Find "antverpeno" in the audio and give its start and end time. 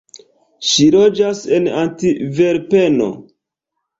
1.81-3.11